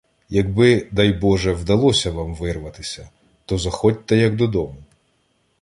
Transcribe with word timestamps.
—Якби, 0.29 0.87
дай 0.91 1.11
Боже, 1.13 1.53
вдалося 1.53 2.11
вам 2.11 2.35
вирватися, 2.35 3.09
то 3.45 3.57
заходьте 3.57 4.17
як 4.17 4.35
додому. 4.35 4.75